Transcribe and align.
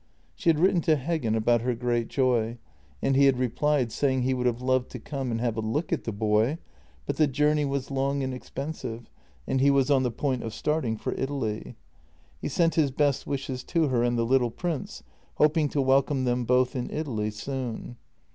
She 0.33 0.49
had 0.49 0.57
written 0.57 0.81
to 0.81 0.95
Heggen 0.95 1.35
about 1.35 1.61
her 1.61 1.75
great 1.75 2.07
joy, 2.07 2.57
and 3.03 3.15
he 3.15 3.25
had 3.25 3.37
replied 3.37 3.91
saying 3.91 4.23
he 4.23 4.33
would 4.33 4.47
have 4.47 4.59
loved 4.59 4.89
to 4.89 4.99
come 4.99 5.29
and 5.29 5.39
have 5.41 5.57
a 5.57 5.61
look 5.61 5.93
at 5.93 6.05
the 6.05 6.11
boy, 6.11 6.57
but 7.05 7.17
the 7.17 7.27
journey 7.27 7.65
was 7.65 7.91
long 7.91 8.23
and 8.23 8.33
expensive 8.33 9.11
and 9.45 9.61
he 9.61 9.69
was 9.69 9.91
on 9.91 10.01
the 10.01 10.09
point 10.09 10.41
of 10.41 10.55
starting 10.55 10.97
for 10.97 11.11
Italy. 11.13 11.75
He 12.41 12.47
sent 12.47 12.73
his 12.73 12.89
best 12.89 13.27
wishes 13.27 13.63
to 13.65 13.89
her 13.89 14.01
and 14.01 14.17
the 14.17 14.25
little 14.25 14.49
prince, 14.49 15.03
hoping 15.35 15.69
to 15.69 15.81
welcome 15.83 16.23
them 16.23 16.45
both 16.45 16.75
in 16.75 16.89
Italy 16.89 17.29
soon. 17.29 17.95